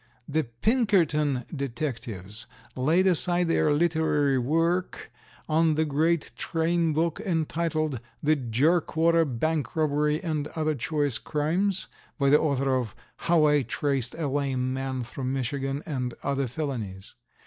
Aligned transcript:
The 0.27 0.45
Pinkerton 0.45 1.45
detectives 1.55 2.47
laid 2.75 3.05
aside 3.05 3.47
their 3.49 3.71
literary 3.71 4.39
work 4.39 5.11
on 5.47 5.75
the 5.75 5.85
great 5.85 6.31
train 6.35 6.91
book, 6.91 7.19
entitled 7.19 7.99
"The 8.23 8.35
Jerkwater 8.35 9.25
Bank 9.25 9.75
Robbery 9.75 10.19
and 10.23 10.47
other 10.55 10.73
Choice 10.73 11.19
Crimes," 11.19 11.85
by 12.17 12.31
the 12.31 12.41
author 12.41 12.75
of 12.75 12.95
"How 13.17 13.45
I 13.45 13.61
Traced 13.61 14.15
a 14.15 14.27
Lame 14.27 14.73
Man 14.73 15.03
through 15.03 15.25
Michigan 15.25 15.83
and 15.85 16.15
other 16.23 16.47
Felonies." 16.47 17.13